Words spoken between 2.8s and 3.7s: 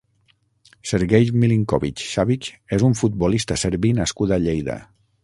un futbolista